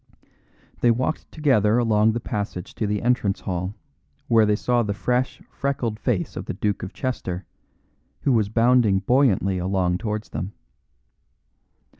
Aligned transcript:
They 0.79 0.89
walked 0.89 1.31
together 1.31 1.77
along 1.77 2.13
the 2.13 2.19
passage 2.19 2.73
to 2.73 2.87
the 2.87 3.03
entrance 3.03 3.41
hall, 3.41 3.75
where 4.27 4.47
they 4.47 4.55
saw 4.55 4.81
the 4.81 4.95
fresh, 4.95 5.43
freckled 5.47 5.99
face 5.99 6.35
of 6.35 6.45
the 6.45 6.55
Duke 6.55 6.81
of 6.81 6.91
Chester, 6.91 7.45
who 8.21 8.33
was 8.33 8.49
bounding 8.49 8.97
buoyantly 9.01 9.59
along 9.59 9.99
towards 9.99 10.29
them. 10.29 10.53